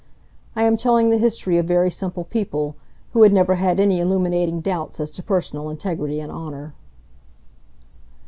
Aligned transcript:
I 0.55 0.63
am 0.63 0.77
telling 0.77 1.11
the 1.11 1.19
history 1.19 1.59
of 1.59 1.67
very 1.67 1.91
simple 1.91 2.23
people, 2.23 2.75
who 3.13 3.21
had 3.21 3.31
never 3.31 3.53
had 3.57 3.79
any 3.79 3.99
illuminating 3.99 4.59
doubts 4.59 4.99
as 4.99 5.11
to 5.11 5.21
personal 5.21 5.69
integrity 5.69 6.19
and 6.19 6.31
honour. 6.31 6.73